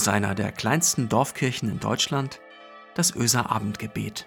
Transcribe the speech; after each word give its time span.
aus 0.00 0.08
einer 0.08 0.34
der 0.34 0.50
kleinsten 0.50 1.10
Dorfkirchen 1.10 1.68
in 1.68 1.78
Deutschland, 1.78 2.40
das 2.94 3.14
Öser 3.14 3.50
Abendgebet. 3.50 4.26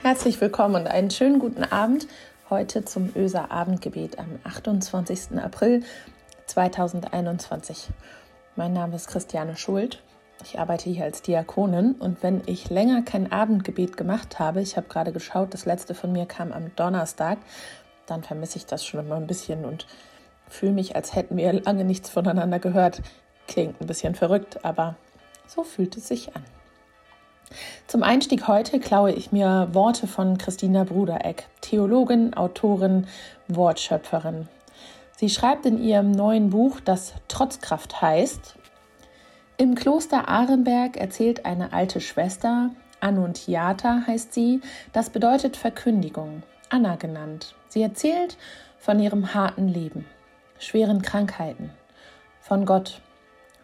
Herzlich 0.00 0.40
willkommen 0.40 0.76
und 0.76 0.86
einen 0.86 1.10
schönen 1.10 1.40
guten 1.40 1.64
Abend 1.64 2.08
heute 2.48 2.86
zum 2.86 3.12
Öser 3.14 3.50
Abendgebet 3.50 4.18
am 4.18 4.38
28. 4.44 5.38
April 5.38 5.82
2021. 6.46 7.90
Mein 8.56 8.72
Name 8.72 8.96
ist 8.96 9.08
Christiane 9.08 9.58
Schuld. 9.58 10.02
Ich 10.44 10.58
arbeite 10.58 10.90
hier 10.90 11.04
als 11.04 11.22
Diakonin 11.22 11.92
und 11.92 12.22
wenn 12.22 12.42
ich 12.46 12.68
länger 12.68 13.02
kein 13.02 13.30
Abendgebet 13.30 13.96
gemacht 13.96 14.38
habe, 14.38 14.60
ich 14.60 14.76
habe 14.76 14.88
gerade 14.88 15.12
geschaut, 15.12 15.54
das 15.54 15.66
letzte 15.66 15.94
von 15.94 16.12
mir 16.12 16.26
kam 16.26 16.52
am 16.52 16.74
Donnerstag, 16.74 17.38
dann 18.06 18.22
vermisse 18.22 18.58
ich 18.58 18.66
das 18.66 18.84
schon 18.84 19.00
immer 19.00 19.16
ein 19.16 19.28
bisschen 19.28 19.64
und 19.64 19.86
fühle 20.48 20.72
mich, 20.72 20.96
als 20.96 21.14
hätten 21.14 21.36
wir 21.36 21.52
lange 21.52 21.84
nichts 21.84 22.10
voneinander 22.10 22.58
gehört. 22.58 23.02
Klingt 23.46 23.80
ein 23.80 23.86
bisschen 23.86 24.14
verrückt, 24.14 24.64
aber 24.64 24.96
so 25.46 25.62
fühlt 25.62 25.96
es 25.96 26.08
sich 26.08 26.34
an. 26.34 26.44
Zum 27.86 28.02
Einstieg 28.02 28.48
heute 28.48 28.80
klaue 28.80 29.12
ich 29.12 29.30
mir 29.30 29.68
Worte 29.72 30.06
von 30.06 30.38
Christina 30.38 30.84
Brudereck, 30.84 31.48
Theologin, 31.60 32.34
Autorin, 32.34 33.06
Wortschöpferin. 33.48 34.48
Sie 35.16 35.28
schreibt 35.28 35.66
in 35.66 35.80
ihrem 35.80 36.10
neuen 36.10 36.50
Buch, 36.50 36.80
das 36.80 37.14
Trotzkraft 37.28 38.00
heißt, 38.02 38.56
im 39.62 39.76
Kloster 39.76 40.28
Arenberg 40.28 40.96
erzählt 40.96 41.46
eine 41.46 41.72
alte 41.72 42.00
Schwester, 42.00 42.70
Annuntiata 42.98 44.02
heißt 44.08 44.34
sie, 44.34 44.60
das 44.92 45.10
bedeutet 45.10 45.56
Verkündigung, 45.56 46.42
Anna 46.68 46.96
genannt. 46.96 47.54
Sie 47.68 47.80
erzählt 47.80 48.36
von 48.80 48.98
ihrem 48.98 49.34
harten 49.34 49.68
Leben, 49.68 50.04
schweren 50.58 51.00
Krankheiten, 51.00 51.70
von 52.40 52.66
Gott 52.66 53.00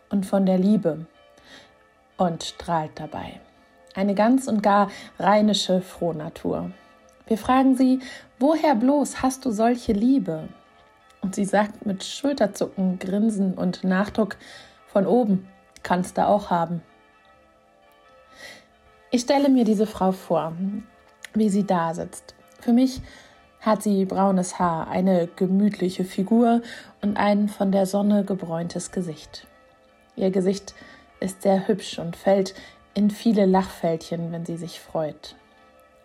und 0.08 0.24
von 0.24 0.46
der 0.46 0.58
Liebe 0.58 1.06
und 2.16 2.44
strahlt 2.44 2.92
dabei 2.94 3.40
eine 3.96 4.14
ganz 4.14 4.46
und 4.46 4.62
gar 4.62 4.92
rheinische 5.18 5.80
Frohnatur. 5.80 6.70
Wir 7.26 7.38
fragen 7.38 7.76
sie, 7.76 7.98
woher 8.38 8.76
bloß 8.76 9.20
hast 9.22 9.44
du 9.44 9.50
solche 9.50 9.94
Liebe? 9.94 10.48
Und 11.22 11.34
sie 11.34 11.44
sagt 11.44 11.86
mit 11.86 12.04
Schulterzucken, 12.04 13.00
Grinsen 13.00 13.54
und 13.54 13.82
Nachdruck, 13.82 14.36
von 14.86 15.04
oben 15.04 15.48
kannst 15.82 16.18
du 16.18 16.26
auch 16.26 16.50
haben. 16.50 16.82
Ich 19.10 19.22
stelle 19.22 19.48
mir 19.48 19.64
diese 19.64 19.86
Frau 19.86 20.12
vor, 20.12 20.52
wie 21.34 21.48
sie 21.48 21.64
da 21.64 21.94
sitzt. 21.94 22.34
Für 22.60 22.72
mich 22.72 23.00
hat 23.60 23.82
sie 23.82 24.04
braunes 24.04 24.58
Haar, 24.58 24.88
eine 24.88 25.26
gemütliche 25.26 26.04
Figur 26.04 26.62
und 27.00 27.16
ein 27.16 27.48
von 27.48 27.72
der 27.72 27.86
Sonne 27.86 28.24
gebräuntes 28.24 28.92
Gesicht. 28.92 29.46
Ihr 30.16 30.30
Gesicht 30.30 30.74
ist 31.20 31.42
sehr 31.42 31.68
hübsch 31.68 31.98
und 31.98 32.16
fällt 32.16 32.54
in 32.94 33.10
viele 33.10 33.46
Lachfältchen, 33.46 34.32
wenn 34.32 34.44
sie 34.44 34.56
sich 34.56 34.80
freut. 34.80 35.36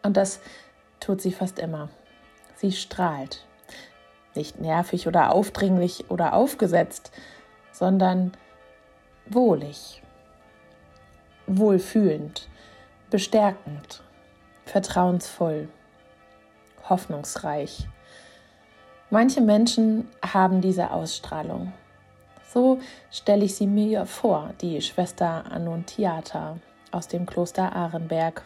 Und 0.03 0.17
das 0.17 0.39
tut 0.99 1.21
sie 1.21 1.31
fast 1.31 1.59
immer. 1.59 1.89
Sie 2.55 2.71
strahlt. 2.71 3.45
Nicht 4.35 4.59
nervig 4.59 5.07
oder 5.07 5.33
aufdringlich 5.33 6.09
oder 6.09 6.33
aufgesetzt, 6.33 7.11
sondern 7.71 8.31
wohlig, 9.25 10.01
wohlfühlend, 11.47 12.47
bestärkend, 13.09 14.01
vertrauensvoll, 14.65 15.69
hoffnungsreich. 16.89 17.87
Manche 19.09 19.41
Menschen 19.41 20.07
haben 20.23 20.61
diese 20.61 20.91
Ausstrahlung. 20.91 21.73
So 22.53 22.79
stelle 23.11 23.45
ich 23.45 23.55
sie 23.55 23.67
mir 23.67 24.05
vor, 24.05 24.51
die 24.61 24.81
Schwester 24.81 25.45
Annuntiata 25.51 26.57
aus 26.91 27.07
dem 27.07 27.25
Kloster 27.25 27.75
Arenberg. 27.75 28.43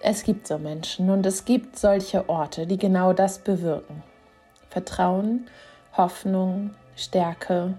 Es 0.00 0.22
gibt 0.22 0.46
so 0.46 0.58
Menschen 0.58 1.10
und 1.10 1.26
es 1.26 1.44
gibt 1.44 1.78
solche 1.78 2.28
Orte, 2.28 2.66
die 2.66 2.78
genau 2.78 3.12
das 3.12 3.38
bewirken. 3.38 4.02
Vertrauen, 4.70 5.48
Hoffnung, 5.96 6.74
Stärke, 6.94 7.74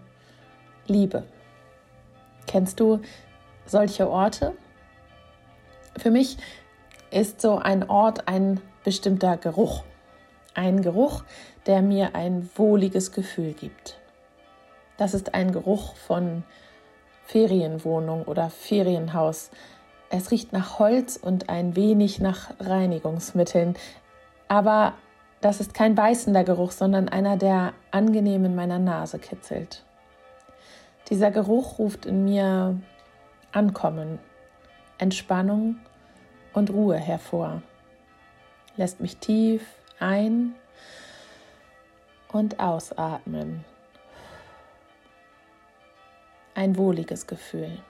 Liebe. 0.87 1.23
Kennst 2.49 2.79
du 2.79 2.99
solche 3.67 4.09
Orte? 4.09 4.53
Für 5.95 6.09
mich 6.09 6.37
ist 7.11 7.41
so 7.41 7.57
ein 7.57 7.87
Ort 7.87 8.27
ein 8.27 8.59
bestimmter 8.83 9.37
Geruch. 9.37 9.83
Ein 10.55 10.81
Geruch, 10.81 11.23
der 11.67 11.83
mir 11.83 12.15
ein 12.15 12.49
wohliges 12.55 13.11
Gefühl 13.11 13.53
gibt. 13.53 13.99
Das 14.97 15.13
ist 15.13 15.35
ein 15.35 15.51
Geruch 15.51 15.95
von 15.95 16.43
Ferienwohnung 17.27 18.23
oder 18.23 18.49
Ferienhaus. 18.49 19.51
Es 20.09 20.31
riecht 20.31 20.51
nach 20.51 20.79
Holz 20.79 21.17
und 21.17 21.49
ein 21.49 21.75
wenig 21.75 22.19
nach 22.19 22.49
Reinigungsmitteln. 22.59 23.75
Aber 24.47 24.95
das 25.39 25.59
ist 25.59 25.75
kein 25.75 25.93
beißender 25.93 26.43
Geruch, 26.43 26.71
sondern 26.71 27.09
einer, 27.09 27.37
der 27.37 27.73
angenehm 27.91 28.43
in 28.43 28.55
meiner 28.55 28.79
Nase 28.79 29.19
kitzelt. 29.19 29.85
Dieser 31.09 31.31
Geruch 31.31 31.79
ruft 31.79 32.05
in 32.05 32.25
mir 32.25 32.79
Ankommen, 33.51 34.19
Entspannung 34.99 35.79
und 36.53 36.69
Ruhe 36.69 36.97
hervor, 36.97 37.63
lässt 38.77 38.99
mich 38.99 39.17
tief 39.17 39.63
ein 39.99 40.53
und 42.31 42.59
ausatmen 42.59 43.65
ein 46.53 46.77
wohliges 46.77 47.25
Gefühl. 47.25 47.81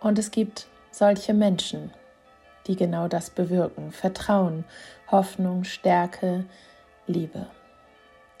Und 0.00 0.18
es 0.18 0.30
gibt 0.30 0.66
solche 0.90 1.34
Menschen, 1.34 1.92
die 2.66 2.74
genau 2.74 3.06
das 3.06 3.30
bewirken. 3.30 3.92
Vertrauen, 3.92 4.64
Hoffnung, 5.10 5.64
Stärke, 5.64 6.46
Liebe. 7.06 7.46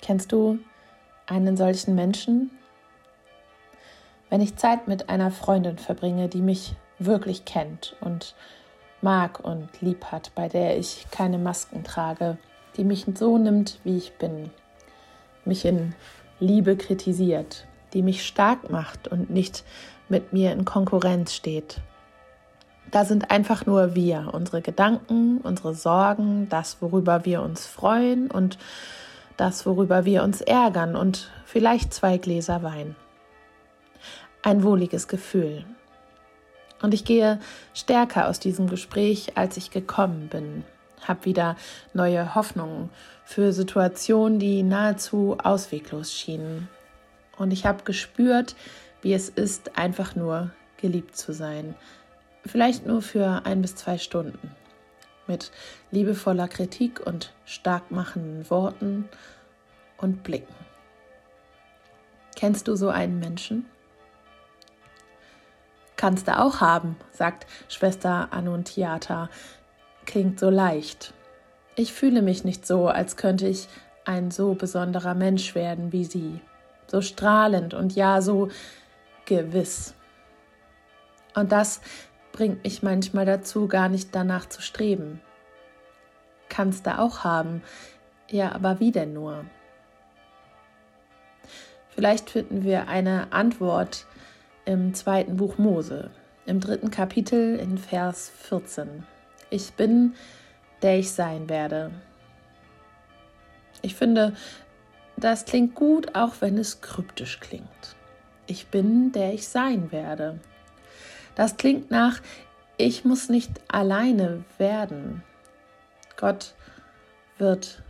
Kennst 0.00 0.32
du 0.32 0.58
einen 1.26 1.56
solchen 1.56 1.94
Menschen? 1.94 2.50
Wenn 4.30 4.40
ich 4.40 4.56
Zeit 4.56 4.88
mit 4.88 5.08
einer 5.08 5.30
Freundin 5.30 5.78
verbringe, 5.78 6.28
die 6.28 6.42
mich 6.42 6.74
wirklich 6.98 7.44
kennt 7.44 7.96
und 8.00 8.34
mag 9.00 9.40
und 9.40 9.68
lieb 9.80 10.06
hat, 10.06 10.32
bei 10.34 10.48
der 10.48 10.78
ich 10.78 11.06
keine 11.10 11.38
Masken 11.38 11.84
trage, 11.84 12.38
die 12.76 12.84
mich 12.84 13.06
so 13.14 13.38
nimmt, 13.38 13.78
wie 13.84 13.96
ich 13.96 14.14
bin, 14.14 14.50
mich 15.44 15.64
in 15.64 15.94
Liebe 16.40 16.76
kritisiert, 16.76 17.66
die 17.92 18.02
mich 18.02 18.26
stark 18.26 18.70
macht 18.70 19.08
und 19.08 19.30
nicht 19.30 19.64
mit 20.08 20.32
mir 20.32 20.52
in 20.52 20.64
Konkurrenz 20.64 21.34
steht. 21.34 21.80
Da 22.90 23.04
sind 23.04 23.30
einfach 23.30 23.66
nur 23.66 23.94
wir, 23.94 24.30
unsere 24.32 24.62
Gedanken, 24.62 25.38
unsere 25.38 25.74
Sorgen, 25.74 26.48
das, 26.48 26.78
worüber 26.80 27.24
wir 27.24 27.42
uns 27.42 27.66
freuen 27.66 28.30
und 28.30 28.58
das, 29.36 29.66
worüber 29.66 30.04
wir 30.04 30.22
uns 30.22 30.40
ärgern 30.40 30.96
und 30.96 31.30
vielleicht 31.44 31.92
zwei 31.92 32.18
Gläser 32.18 32.62
Wein. 32.62 32.96
Ein 34.42 34.62
wohliges 34.62 35.08
Gefühl. 35.08 35.64
Und 36.82 36.92
ich 36.92 37.04
gehe 37.04 37.40
stärker 37.72 38.28
aus 38.28 38.40
diesem 38.40 38.68
Gespräch, 38.68 39.36
als 39.36 39.56
ich 39.56 39.70
gekommen 39.70 40.28
bin 40.28 40.64
habe 41.08 41.24
wieder 41.24 41.56
neue 41.92 42.34
Hoffnungen 42.34 42.90
für 43.24 43.52
Situationen, 43.52 44.38
die 44.38 44.62
nahezu 44.62 45.36
ausweglos 45.42 46.12
schienen. 46.12 46.68
Und 47.36 47.52
ich 47.52 47.66
habe 47.66 47.84
gespürt, 47.84 48.54
wie 49.02 49.12
es 49.12 49.28
ist, 49.28 49.76
einfach 49.76 50.14
nur 50.14 50.50
geliebt 50.76 51.16
zu 51.16 51.32
sein. 51.32 51.74
Vielleicht 52.44 52.86
nur 52.86 53.02
für 53.02 53.42
ein 53.44 53.62
bis 53.62 53.74
zwei 53.74 53.98
Stunden. 53.98 54.50
Mit 55.26 55.50
liebevoller 55.90 56.48
Kritik 56.48 57.00
und 57.04 57.32
stark 57.44 57.90
machenden 57.90 58.48
Worten 58.50 59.08
und 59.96 60.22
Blicken. 60.22 60.54
Kennst 62.36 62.68
du 62.68 62.76
so 62.76 62.88
einen 62.88 63.20
Menschen? 63.20 63.66
Kannst 65.96 66.28
du 66.28 66.38
auch 66.38 66.60
haben, 66.60 66.96
sagt 67.12 67.46
Schwester 67.68 68.28
Annuntiata, 68.32 69.30
klingt 70.04 70.38
so 70.38 70.50
leicht. 70.50 71.14
Ich 71.76 71.92
fühle 71.92 72.20
mich 72.20 72.44
nicht 72.44 72.66
so, 72.66 72.88
als 72.88 73.16
könnte 73.16 73.46
ich 73.46 73.68
ein 74.04 74.30
so 74.30 74.54
besonderer 74.54 75.14
Mensch 75.14 75.54
werden 75.54 75.92
wie 75.92 76.04
sie, 76.04 76.40
so 76.86 77.00
strahlend 77.00 77.74
und 77.74 77.94
ja 77.94 78.20
so 78.20 78.48
gewiss. 79.24 79.94
Und 81.34 81.52
das 81.52 81.80
bringt 82.34 82.64
mich 82.64 82.82
manchmal 82.82 83.24
dazu, 83.24 83.66
gar 83.66 83.88
nicht 83.88 84.14
danach 84.14 84.46
zu 84.46 84.60
streben. 84.60 85.20
Kannst 86.48 86.86
du 86.86 86.98
auch 86.98 87.24
haben, 87.24 87.62
ja, 88.28 88.52
aber 88.52 88.80
wie 88.80 88.92
denn 88.92 89.14
nur? 89.14 89.46
Vielleicht 91.88 92.30
finden 92.30 92.64
wir 92.64 92.88
eine 92.88 93.32
Antwort 93.32 94.06
im 94.64 94.94
zweiten 94.94 95.36
Buch 95.36 95.58
Mose, 95.58 96.10
im 96.44 96.60
dritten 96.60 96.90
Kapitel 96.90 97.56
in 97.56 97.78
Vers 97.78 98.30
14. 98.30 99.06
Ich 99.50 99.74
bin 99.74 100.14
der 100.84 100.98
ich 100.98 101.12
sein 101.12 101.48
werde. 101.48 101.90
Ich 103.80 103.94
finde, 103.94 104.34
das 105.16 105.46
klingt 105.46 105.74
gut, 105.74 106.14
auch 106.14 106.34
wenn 106.40 106.58
es 106.58 106.82
kryptisch 106.82 107.40
klingt. 107.40 107.96
Ich 108.46 108.66
bin, 108.66 109.10
der 109.12 109.32
ich 109.32 109.48
sein 109.48 109.90
werde. 109.92 110.40
Das 111.34 111.56
klingt 111.56 111.90
nach, 111.90 112.20
ich 112.76 113.04
muss 113.04 113.28
nicht 113.28 113.50
alleine 113.68 114.44
werden. 114.58 115.22
Gott 116.16 116.54
wird 117.38 117.82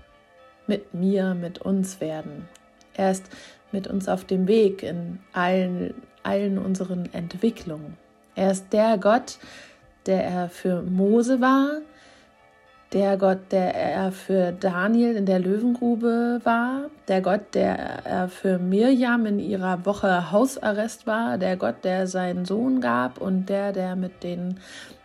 mit 0.67 0.95
mir, 0.95 1.35
mit 1.35 1.59
uns 1.59 2.01
werden. 2.01 2.49
Er 2.95 3.11
ist 3.11 3.25
mit 3.73 3.87
uns 3.87 4.09
auf 4.09 4.25
dem 4.25 4.47
Weg 4.47 4.83
in 4.83 5.19
allen, 5.33 5.95
allen 6.23 6.59
unseren 6.59 7.13
Entwicklungen. 7.13 7.97
Er 8.35 8.51
ist 8.51 8.73
der 8.73 8.99
Gott, 8.99 9.39
der 10.07 10.25
er 10.25 10.49
für 10.49 10.83
Mose 10.83 11.41
war, 11.41 11.81
der 12.95 13.17
Gott, 13.17 13.51
der 13.51 13.75
er 13.75 14.13
für 14.13 14.53
Daniel 14.53 15.17
in 15.17 15.27
der 15.27 15.41
Löwengrube 15.41 16.41
war, 16.45 16.91
der 17.09 17.21
Gott, 17.23 17.53
der 17.53 17.77
er 17.77 18.29
für 18.29 18.59
Mirjam 18.59 19.27
in 19.27 19.41
ihrer 19.41 19.85
Woche 19.85 20.31
Hausarrest 20.31 21.05
war, 21.05 21.37
der 21.37 21.57
Gott, 21.57 21.83
der 21.83 22.07
seinen 22.07 22.45
Sohn 22.45 22.81
gab 22.81 23.21
und 23.21 23.47
der, 23.47 23.73
der 23.73 23.97
mit 23.97 24.23
den 24.23 24.61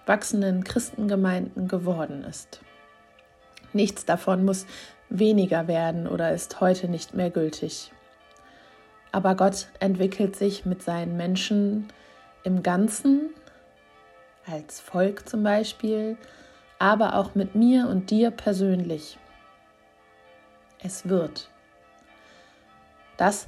wachsenden 0.05 0.63
Christengemeinden 0.63 1.67
geworden 1.67 2.23
ist. 2.29 2.61
Nichts 3.73 4.05
davon 4.05 4.45
muss 4.45 4.67
weniger 5.09 5.67
werden 5.67 6.07
oder 6.07 6.31
ist 6.31 6.61
heute 6.61 6.89
nicht 6.89 7.15
mehr 7.15 7.31
gültig. 7.31 7.91
Aber 9.11 9.33
Gott 9.33 9.67
entwickelt 9.79 10.35
sich 10.35 10.63
mit 10.63 10.83
seinen 10.83 11.17
Menschen 11.17 11.87
im 12.43 12.61
Ganzen, 12.61 13.31
als 14.45 14.79
Volk 14.79 15.27
zum 15.27 15.41
Beispiel, 15.41 16.17
aber 16.79 17.15
auch 17.15 17.35
mit 17.35 17.55
mir 17.55 17.87
und 17.87 18.09
dir 18.09 18.31
persönlich. 18.31 19.17
Es 20.81 21.07
wird. 21.09 21.49
Das 23.17 23.47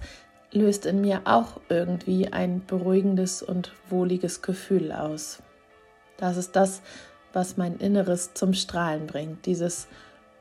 löst 0.51 0.85
in 0.85 0.99
mir 0.99 1.21
auch 1.23 1.61
irgendwie 1.69 2.31
ein 2.31 2.65
beruhigendes 2.65 3.41
und 3.41 3.71
wohliges 3.89 4.41
Gefühl 4.41 4.91
aus. 4.91 5.41
Das 6.17 6.35
ist 6.35 6.57
das, 6.57 6.81
was 7.31 7.55
mein 7.55 7.77
Inneres 7.77 8.33
zum 8.33 8.53
Strahlen 8.53 9.07
bringt, 9.07 9.45
dieses 9.45 9.87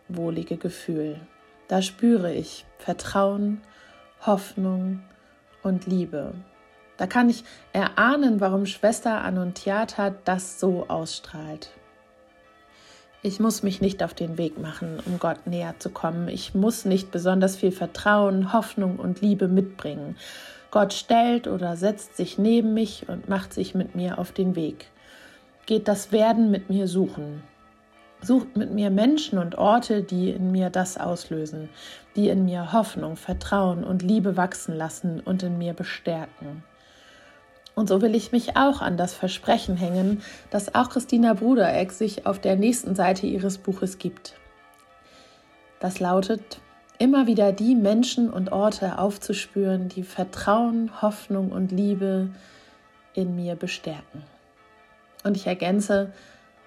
wohlige 0.08 0.56
Gefühl. 0.56 1.20
Da 1.68 1.82
spüre 1.82 2.34
ich 2.34 2.66
Vertrauen, 2.78 3.60
Hoffnung 4.26 5.02
und 5.62 5.86
Liebe. 5.86 6.34
Da 6.96 7.06
kann 7.06 7.30
ich 7.30 7.44
erahnen, 7.72 8.40
warum 8.40 8.66
Schwester 8.66 9.22
Annuntiata 9.22 10.10
das 10.24 10.58
so 10.58 10.88
ausstrahlt. 10.88 11.70
Ich 13.22 13.38
muss 13.38 13.62
mich 13.62 13.82
nicht 13.82 14.02
auf 14.02 14.14
den 14.14 14.38
Weg 14.38 14.58
machen, 14.58 14.98
um 15.04 15.18
Gott 15.18 15.46
näher 15.46 15.74
zu 15.78 15.90
kommen. 15.90 16.28
Ich 16.28 16.54
muss 16.54 16.86
nicht 16.86 17.10
besonders 17.10 17.54
viel 17.54 17.70
Vertrauen, 17.70 18.54
Hoffnung 18.54 18.96
und 18.96 19.20
Liebe 19.20 19.46
mitbringen. 19.46 20.16
Gott 20.70 20.94
stellt 20.94 21.46
oder 21.46 21.76
setzt 21.76 22.16
sich 22.16 22.38
neben 22.38 22.72
mich 22.72 23.10
und 23.10 23.28
macht 23.28 23.52
sich 23.52 23.74
mit 23.74 23.94
mir 23.94 24.18
auf 24.18 24.32
den 24.32 24.56
Weg. 24.56 24.86
Geht 25.66 25.86
das 25.86 26.12
Werden 26.12 26.50
mit 26.50 26.70
mir 26.70 26.88
suchen. 26.88 27.42
Sucht 28.22 28.56
mit 28.56 28.72
mir 28.72 28.88
Menschen 28.88 29.38
und 29.38 29.58
Orte, 29.58 30.02
die 30.02 30.30
in 30.30 30.50
mir 30.50 30.70
das 30.70 30.96
auslösen, 30.96 31.68
die 32.16 32.30
in 32.30 32.46
mir 32.46 32.72
Hoffnung, 32.72 33.16
Vertrauen 33.16 33.84
und 33.84 34.00
Liebe 34.02 34.38
wachsen 34.38 34.74
lassen 34.74 35.20
und 35.20 35.42
in 35.42 35.58
mir 35.58 35.74
bestärken. 35.74 36.62
Und 37.80 37.88
so 37.88 38.02
will 38.02 38.14
ich 38.14 38.30
mich 38.30 38.58
auch 38.58 38.82
an 38.82 38.98
das 38.98 39.14
Versprechen 39.14 39.74
hängen, 39.78 40.20
das 40.50 40.74
auch 40.74 40.90
Christina 40.90 41.32
Brudereck 41.32 41.92
sich 41.92 42.26
auf 42.26 42.38
der 42.38 42.54
nächsten 42.54 42.94
Seite 42.94 43.26
ihres 43.26 43.56
Buches 43.56 43.96
gibt. 43.96 44.34
Das 45.78 45.98
lautet, 45.98 46.60
immer 46.98 47.26
wieder 47.26 47.52
die 47.52 47.74
Menschen 47.74 48.28
und 48.28 48.52
Orte 48.52 48.98
aufzuspüren, 48.98 49.88
die 49.88 50.02
Vertrauen, 50.02 51.00
Hoffnung 51.00 51.52
und 51.52 51.72
Liebe 51.72 52.28
in 53.14 53.34
mir 53.34 53.56
bestärken. 53.56 54.24
Und 55.24 55.38
ich 55.38 55.46
ergänze 55.46 56.12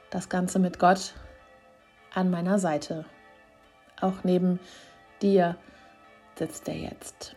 das 0.09 0.29
Ganze 0.29 0.57
mit 0.57 0.79
Gott 0.79 1.13
an 2.15 2.31
meiner 2.31 2.57
Seite. 2.57 3.05
Auch 4.01 4.23
neben 4.23 4.59
dir 5.21 5.57
sitzt 6.39 6.67
er 6.67 6.75
jetzt. 6.75 7.35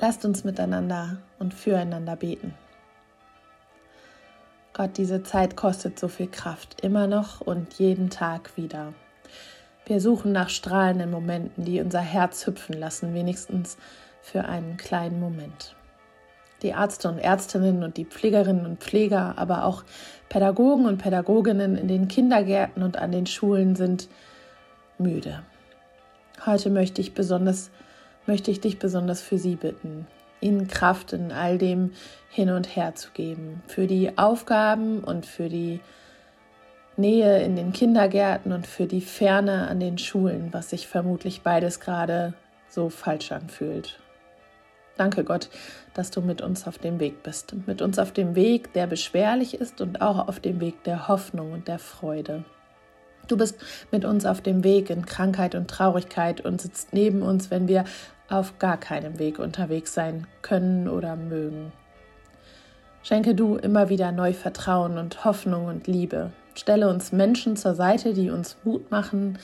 Lasst 0.00 0.24
uns 0.24 0.44
miteinander 0.44 1.16
und 1.40 1.54
füreinander 1.54 2.14
beten. 2.14 2.54
Gott, 4.72 4.96
diese 4.96 5.24
Zeit 5.24 5.56
kostet 5.56 5.98
so 5.98 6.06
viel 6.06 6.28
Kraft, 6.28 6.82
immer 6.82 7.08
noch 7.08 7.40
und 7.40 7.74
jeden 7.74 8.08
Tag 8.08 8.56
wieder. 8.56 8.94
Wir 9.86 10.00
suchen 10.00 10.30
nach 10.30 10.50
strahlenden 10.50 11.10
Momenten, 11.10 11.64
die 11.64 11.80
unser 11.80 12.00
Herz 12.00 12.46
hüpfen 12.46 12.74
lassen, 12.74 13.12
wenigstens 13.12 13.76
für 14.22 14.44
einen 14.44 14.76
kleinen 14.76 15.18
Moment. 15.18 15.74
Die 16.62 16.68
Ärzte 16.68 17.08
und 17.08 17.18
Ärztinnen 17.18 17.82
und 17.82 17.96
die 17.96 18.04
Pflegerinnen 18.04 18.66
und 18.66 18.80
Pfleger, 18.80 19.34
aber 19.36 19.64
auch 19.64 19.82
Pädagogen 20.28 20.86
und 20.86 20.98
Pädagoginnen 20.98 21.76
in 21.76 21.88
den 21.88 22.06
Kindergärten 22.06 22.84
und 22.84 22.98
an 22.98 23.10
den 23.10 23.26
Schulen 23.26 23.74
sind 23.74 24.08
müde. 24.98 25.42
Heute 26.46 26.70
möchte 26.70 27.00
ich 27.00 27.14
besonders 27.14 27.70
möchte 28.28 28.50
ich 28.50 28.60
dich 28.60 28.78
besonders 28.78 29.20
für 29.20 29.38
sie 29.38 29.56
bitten, 29.56 30.06
ihnen 30.40 30.68
Kraft 30.68 31.12
in 31.12 31.32
all 31.32 31.58
dem 31.58 31.92
hin 32.30 32.50
und 32.50 32.76
her 32.76 32.94
zu 32.94 33.10
geben, 33.10 33.62
für 33.66 33.88
die 33.88 34.16
Aufgaben 34.16 35.02
und 35.02 35.26
für 35.26 35.48
die 35.48 35.80
Nähe 36.96 37.42
in 37.42 37.56
den 37.56 37.72
Kindergärten 37.72 38.52
und 38.52 38.66
für 38.66 38.86
die 38.86 39.00
Ferne 39.00 39.68
an 39.68 39.80
den 39.80 39.98
Schulen, 39.98 40.48
was 40.52 40.70
sich 40.70 40.86
vermutlich 40.86 41.42
beides 41.42 41.80
gerade 41.80 42.34
so 42.68 42.90
falsch 42.90 43.32
anfühlt. 43.32 43.98
Danke 44.96 45.22
Gott, 45.22 45.48
dass 45.94 46.10
du 46.10 46.20
mit 46.20 46.42
uns 46.42 46.66
auf 46.66 46.78
dem 46.78 46.98
Weg 46.98 47.22
bist, 47.22 47.54
mit 47.66 47.80
uns 47.82 48.00
auf 48.00 48.12
dem 48.12 48.34
Weg, 48.34 48.72
der 48.72 48.88
beschwerlich 48.88 49.54
ist 49.54 49.80
und 49.80 50.02
auch 50.02 50.26
auf 50.26 50.40
dem 50.40 50.60
Weg 50.60 50.82
der 50.82 51.06
Hoffnung 51.06 51.52
und 51.52 51.68
der 51.68 51.78
Freude. 51.78 52.44
Du 53.28 53.36
bist 53.36 53.56
mit 53.92 54.04
uns 54.04 54.24
auf 54.24 54.40
dem 54.40 54.64
Weg 54.64 54.90
in 54.90 55.06
Krankheit 55.06 55.54
und 55.54 55.68
Traurigkeit 55.70 56.40
und 56.40 56.60
sitzt 56.60 56.92
neben 56.92 57.22
uns, 57.22 57.50
wenn 57.50 57.68
wir 57.68 57.84
auf 58.28 58.58
gar 58.58 58.78
keinem 58.78 59.18
Weg 59.18 59.38
unterwegs 59.38 59.94
sein 59.94 60.26
können 60.42 60.88
oder 60.88 61.14
mögen. 61.16 61.72
Schenke 63.02 63.34
du 63.34 63.56
immer 63.56 63.88
wieder 63.88 64.12
neu 64.12 64.32
Vertrauen 64.32 64.98
und 64.98 65.24
Hoffnung 65.24 65.66
und 65.66 65.86
Liebe. 65.86 66.32
Stelle 66.54 66.88
uns 66.88 67.12
Menschen 67.12 67.56
zur 67.56 67.74
Seite, 67.74 68.12
die 68.12 68.30
uns 68.30 68.56
Mut 68.64 68.90
machen, 68.90 69.38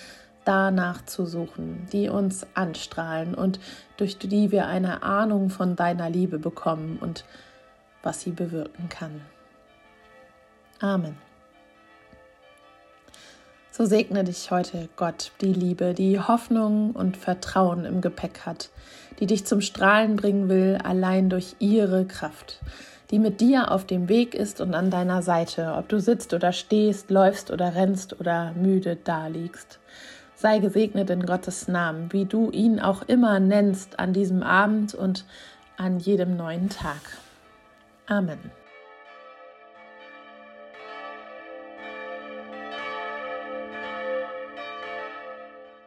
danach 0.44 1.04
zu 1.06 1.24
suchen, 1.26 1.86
die 1.92 2.08
uns 2.08 2.46
anstrahlen 2.54 3.34
und 3.34 3.60
durch 3.96 4.18
die 4.18 4.50
wir 4.50 4.66
eine 4.66 5.02
Ahnung 5.02 5.50
von 5.50 5.76
deiner 5.76 6.10
Liebe 6.10 6.38
bekommen 6.38 6.98
und 7.00 7.24
was 8.02 8.20
sie 8.20 8.32
bewirken 8.32 8.88
kann. 8.88 9.22
Amen. 10.80 11.16
So 13.76 13.86
segne 13.86 14.22
dich 14.22 14.52
heute 14.52 14.88
Gott, 14.94 15.32
die 15.40 15.52
Liebe, 15.52 15.94
die 15.94 16.20
Hoffnung 16.20 16.92
und 16.92 17.16
Vertrauen 17.16 17.84
im 17.84 18.00
Gepäck 18.00 18.42
hat, 18.46 18.70
die 19.18 19.26
dich 19.26 19.46
zum 19.46 19.60
Strahlen 19.60 20.14
bringen 20.14 20.48
will, 20.48 20.78
allein 20.84 21.28
durch 21.28 21.56
ihre 21.58 22.04
Kraft, 22.04 22.60
die 23.10 23.18
mit 23.18 23.40
dir 23.40 23.72
auf 23.72 23.84
dem 23.84 24.08
Weg 24.08 24.36
ist 24.36 24.60
und 24.60 24.76
an 24.76 24.92
deiner 24.92 25.22
Seite, 25.22 25.74
ob 25.76 25.88
du 25.88 25.98
sitzt 25.98 26.32
oder 26.34 26.52
stehst, 26.52 27.10
läufst 27.10 27.50
oder 27.50 27.74
rennst 27.74 28.20
oder 28.20 28.52
müde 28.52 28.94
daliegst. 28.94 29.80
Sei 30.36 30.60
gesegnet 30.60 31.10
in 31.10 31.26
Gottes 31.26 31.66
Namen, 31.66 32.12
wie 32.12 32.26
du 32.26 32.52
ihn 32.52 32.78
auch 32.78 33.02
immer 33.02 33.40
nennst 33.40 33.98
an 33.98 34.12
diesem 34.12 34.44
Abend 34.44 34.94
und 34.94 35.24
an 35.78 35.98
jedem 35.98 36.36
neuen 36.36 36.68
Tag. 36.68 37.00
Amen. 38.06 38.38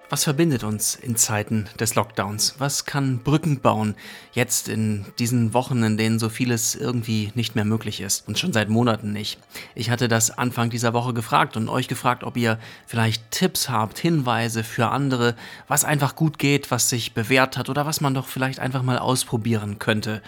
Was 0.10 0.24
verbindet 0.24 0.64
uns 0.64 0.96
in 0.96 1.18
Zeiten 1.18 1.68
des 1.78 1.96
Lockdowns? 1.96 2.56
Was 2.60 2.86
kann 2.86 3.20
Brücken 3.20 3.60
bauen, 3.60 3.94
jetzt 4.32 4.70
in 4.70 5.06
diesen 5.20 5.54
Wochen, 5.54 5.84
in 5.84 5.98
denen 5.98 6.18
so 6.18 6.30
vieles 6.30 6.76
irgendwie 6.76 7.34
nicht 7.36 7.56
mehr 7.56 7.66
möglich 7.66 8.00
ist 8.00 8.26
und 8.26 8.40
schon 8.40 8.54
seit 8.54 8.70
Monaten 8.70 9.12
nicht? 9.12 9.38
Ich 9.76 9.90
hatte 9.90 10.08
das 10.08 10.32
Anfang 10.32 10.70
dieser 10.70 10.94
Woche 10.94 11.14
gefragt 11.14 11.58
und 11.58 11.68
euch 11.68 11.90
gefragt, 11.90 12.24
ob 12.24 12.38
ihr 12.38 12.58
vielleicht 12.86 13.32
Tipps 13.32 13.68
habt, 13.68 14.00
Hinweise 14.00 14.64
für 14.64 14.88
andere, 14.88 15.36
was 15.68 15.84
einfach 15.84 16.16
gut 16.16 16.40
geht, 16.40 16.72
was 16.72 16.90
sich 16.90 17.14
bewährt 17.14 17.58
hat 17.58 17.68
oder 17.68 17.86
was 17.86 18.00
man 18.00 18.14
doch 18.14 18.28
vielleicht 18.28 18.60
einfach 18.62 18.84
mal 18.84 19.00
ausprobieren 19.00 19.78
könnte. 19.78 20.22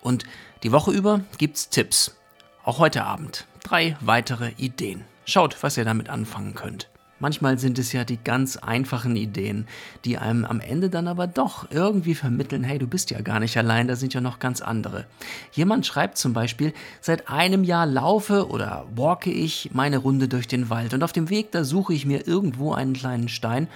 Und 0.00 0.22
die 0.62 0.70
Woche 0.70 0.92
über 0.92 1.22
gibt's 1.38 1.70
Tipps. 1.70 2.14
Auch 2.62 2.78
heute 2.78 3.02
Abend. 3.02 3.46
Drei 3.64 3.96
weitere 4.00 4.52
Ideen. 4.58 5.04
Schaut, 5.24 5.60
was 5.64 5.76
ihr 5.76 5.84
damit 5.84 6.08
anfangen 6.08 6.54
könnt. 6.54 6.88
Manchmal 7.20 7.58
sind 7.58 7.78
es 7.78 7.92
ja 7.92 8.04
die 8.04 8.18
ganz 8.22 8.56
einfachen 8.56 9.16
Ideen, 9.16 9.66
die 10.04 10.18
einem 10.18 10.44
am 10.44 10.60
Ende 10.60 10.88
dann 10.88 11.08
aber 11.08 11.26
doch 11.26 11.70
irgendwie 11.70 12.14
vermitteln, 12.14 12.62
hey, 12.62 12.78
du 12.78 12.86
bist 12.86 13.10
ja 13.10 13.20
gar 13.20 13.40
nicht 13.40 13.56
allein, 13.56 13.88
da 13.88 13.96
sind 13.96 14.14
ja 14.14 14.20
noch 14.20 14.38
ganz 14.38 14.60
andere. 14.60 15.04
Jemand 15.52 15.84
schreibt 15.84 16.16
zum 16.16 16.32
Beispiel, 16.32 16.72
seit 17.00 17.28
einem 17.28 17.64
Jahr 17.64 17.86
laufe 17.86 18.48
oder 18.48 18.86
walke 18.94 19.30
ich 19.30 19.70
meine 19.72 19.98
Runde 19.98 20.28
durch 20.28 20.46
den 20.46 20.70
Wald 20.70 20.94
und 20.94 21.02
auf 21.02 21.12
dem 21.12 21.28
Weg, 21.28 21.50
da 21.50 21.64
suche 21.64 21.92
ich 21.92 22.06
mir 22.06 22.26
irgendwo 22.26 22.72
einen 22.72 22.92
kleinen 22.92 23.28
Stein 23.28 23.68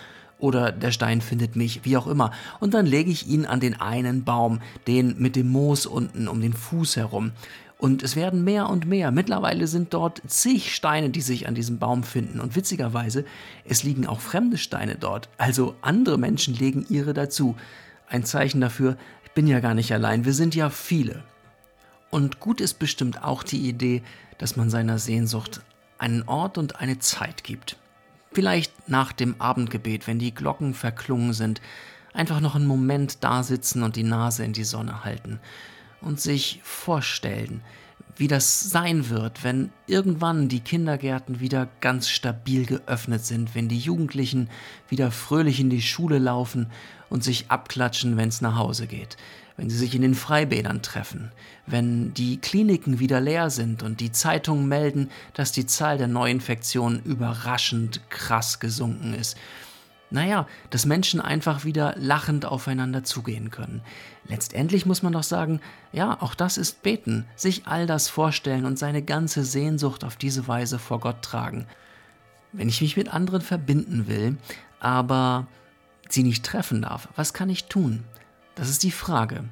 oder 0.42 0.72
der 0.72 0.90
Stein 0.90 1.20
findet 1.20 1.54
mich, 1.54 1.84
wie 1.84 1.96
auch 1.96 2.08
immer. 2.08 2.32
Und 2.58 2.74
dann 2.74 2.84
lege 2.84 3.12
ich 3.12 3.28
ihn 3.28 3.46
an 3.46 3.60
den 3.60 3.80
einen 3.80 4.24
Baum, 4.24 4.60
den 4.88 5.14
mit 5.18 5.36
dem 5.36 5.48
Moos 5.48 5.86
unten 5.86 6.26
um 6.26 6.40
den 6.40 6.52
Fuß 6.52 6.96
herum. 6.96 7.30
Und 7.78 8.02
es 8.02 8.16
werden 8.16 8.42
mehr 8.42 8.68
und 8.68 8.84
mehr. 8.84 9.12
Mittlerweile 9.12 9.68
sind 9.68 9.94
dort 9.94 10.20
zig 10.26 10.74
Steine, 10.74 11.10
die 11.10 11.20
sich 11.20 11.46
an 11.46 11.54
diesem 11.54 11.78
Baum 11.78 12.02
finden. 12.02 12.40
Und 12.40 12.56
witzigerweise, 12.56 13.24
es 13.64 13.84
liegen 13.84 14.06
auch 14.06 14.20
fremde 14.20 14.58
Steine 14.58 14.96
dort. 14.96 15.28
Also 15.38 15.76
andere 15.80 16.18
Menschen 16.18 16.54
legen 16.54 16.86
ihre 16.88 17.14
dazu. 17.14 17.56
Ein 18.08 18.24
Zeichen 18.24 18.60
dafür, 18.60 18.96
ich 19.24 19.30
bin 19.30 19.46
ja 19.46 19.60
gar 19.60 19.74
nicht 19.74 19.92
allein, 19.92 20.24
wir 20.24 20.34
sind 20.34 20.56
ja 20.56 20.70
viele. 20.70 21.22
Und 22.10 22.40
gut 22.40 22.60
ist 22.60 22.80
bestimmt 22.80 23.22
auch 23.22 23.44
die 23.44 23.68
Idee, 23.68 24.02
dass 24.38 24.56
man 24.56 24.70
seiner 24.70 24.98
Sehnsucht 24.98 25.60
einen 25.98 26.22
Ort 26.24 26.58
und 26.58 26.80
eine 26.80 26.98
Zeit 26.98 27.44
gibt. 27.44 27.76
Vielleicht 28.32 28.88
nach 28.88 29.12
dem 29.12 29.40
Abendgebet, 29.40 30.06
wenn 30.06 30.18
die 30.18 30.34
Glocken 30.34 30.74
verklungen 30.74 31.32
sind, 31.34 31.60
einfach 32.14 32.40
noch 32.40 32.54
einen 32.54 32.66
Moment 32.66 33.22
da 33.24 33.42
sitzen 33.42 33.82
und 33.82 33.96
die 33.96 34.02
Nase 34.02 34.44
in 34.44 34.52
die 34.52 34.64
Sonne 34.64 35.04
halten 35.04 35.40
und 36.00 36.20
sich 36.20 36.60
vorstellen, 36.62 37.62
wie 38.16 38.28
das 38.28 38.60
sein 38.60 39.08
wird, 39.08 39.42
wenn 39.42 39.70
irgendwann 39.86 40.48
die 40.48 40.60
Kindergärten 40.60 41.40
wieder 41.40 41.68
ganz 41.80 42.08
stabil 42.10 42.66
geöffnet 42.66 43.24
sind, 43.24 43.54
wenn 43.54 43.68
die 43.68 43.78
Jugendlichen 43.78 44.50
wieder 44.88 45.10
fröhlich 45.10 45.60
in 45.60 45.70
die 45.70 45.82
Schule 45.82 46.18
laufen 46.18 46.70
und 47.08 47.24
sich 47.24 47.50
abklatschen, 47.50 48.16
wenn 48.16 48.28
es 48.28 48.40
nach 48.40 48.56
Hause 48.56 48.86
geht, 48.86 49.16
wenn 49.56 49.70
sie 49.70 49.76
sich 49.76 49.94
in 49.94 50.02
den 50.02 50.14
Freibädern 50.14 50.82
treffen, 50.82 51.30
wenn 51.66 52.14
die 52.14 52.38
Kliniken 52.38 52.98
wieder 52.98 53.20
leer 53.20 53.50
sind 53.50 53.82
und 53.82 54.00
die 54.00 54.12
Zeitungen 54.12 54.66
melden, 54.66 55.10
dass 55.34 55.52
die 55.52 55.66
Zahl 55.66 55.98
der 55.98 56.08
Neuinfektionen 56.08 57.02
überraschend 57.04 58.00
krass 58.10 58.60
gesunken 58.60 59.14
ist 59.14 59.36
naja, 60.12 60.46
dass 60.70 60.86
Menschen 60.86 61.20
einfach 61.20 61.64
wieder 61.64 61.94
lachend 61.96 62.44
aufeinander 62.44 63.02
zugehen 63.02 63.50
können. 63.50 63.80
Letztendlich 64.28 64.84
muss 64.86 65.02
man 65.02 65.14
doch 65.14 65.22
sagen, 65.22 65.60
ja, 65.92 66.20
auch 66.20 66.34
das 66.34 66.58
ist 66.58 66.82
Beten, 66.82 67.24
sich 67.34 67.66
all 67.66 67.86
das 67.86 68.08
vorstellen 68.08 68.66
und 68.66 68.78
seine 68.78 69.02
ganze 69.02 69.42
Sehnsucht 69.44 70.04
auf 70.04 70.16
diese 70.16 70.46
Weise 70.46 70.78
vor 70.78 71.00
Gott 71.00 71.22
tragen. 71.22 71.66
Wenn 72.52 72.68
ich 72.68 72.82
mich 72.82 72.96
mit 72.96 73.12
anderen 73.12 73.40
verbinden 73.40 74.06
will, 74.06 74.36
aber 74.80 75.46
sie 76.08 76.22
nicht 76.22 76.44
treffen 76.44 76.82
darf, 76.82 77.08
was 77.16 77.32
kann 77.32 77.48
ich 77.48 77.64
tun? 77.64 78.04
Das 78.54 78.68
ist 78.68 78.82
die 78.82 78.90
Frage. 78.90 79.44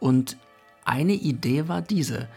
Und 0.00 0.36
eine 0.84 1.14
Idee 1.14 1.68
war 1.68 1.82
diese. 1.82 2.28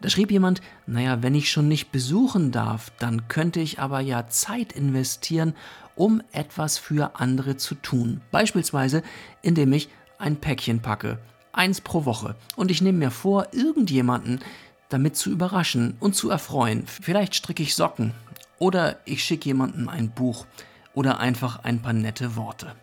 Da 0.00 0.10
schrieb 0.10 0.30
jemand, 0.30 0.60
naja, 0.86 1.22
wenn 1.22 1.34
ich 1.34 1.50
schon 1.50 1.68
nicht 1.68 1.90
besuchen 1.90 2.52
darf, 2.52 2.92
dann 2.98 3.28
könnte 3.28 3.60
ich 3.60 3.78
aber 3.78 4.00
ja 4.00 4.26
Zeit 4.26 4.72
investieren, 4.72 5.54
um 5.96 6.22
etwas 6.32 6.76
für 6.76 7.18
andere 7.18 7.56
zu 7.56 7.74
tun. 7.74 8.20
Beispielsweise, 8.30 9.02
indem 9.40 9.72
ich 9.72 9.88
ein 10.18 10.36
Päckchen 10.36 10.80
packe, 10.80 11.18
eins 11.52 11.80
pro 11.80 12.04
Woche. 12.04 12.36
Und 12.56 12.70
ich 12.70 12.82
nehme 12.82 12.98
mir 12.98 13.10
vor, 13.10 13.48
irgendjemanden 13.52 14.40
damit 14.88 15.16
zu 15.16 15.30
überraschen 15.30 15.96
und 16.00 16.14
zu 16.14 16.30
erfreuen. 16.30 16.86
Vielleicht 16.86 17.34
stricke 17.34 17.62
ich 17.62 17.74
Socken 17.74 18.12
oder 18.58 18.98
ich 19.06 19.24
schicke 19.24 19.46
jemandem 19.46 19.88
ein 19.88 20.10
Buch 20.10 20.46
oder 20.92 21.18
einfach 21.18 21.64
ein 21.64 21.80
paar 21.80 21.92
nette 21.92 22.36
Worte. 22.36 22.74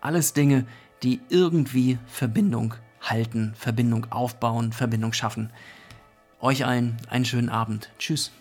Alles 0.00 0.32
Dinge, 0.32 0.66
die 1.02 1.20
irgendwie 1.28 1.98
Verbindung 2.06 2.74
halten, 3.00 3.54
Verbindung 3.56 4.10
aufbauen, 4.10 4.72
Verbindung 4.72 5.12
schaffen. 5.12 5.50
Euch 6.40 6.64
allen 6.64 6.96
einen 7.08 7.24
schönen 7.24 7.48
Abend. 7.48 7.90
Tschüss. 7.98 8.32